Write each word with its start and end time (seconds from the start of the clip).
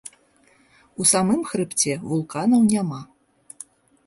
У 1.03 1.07
самым 1.11 1.43
хрыбце 1.49 1.93
вулканаў 2.07 2.65
няма. 2.73 2.99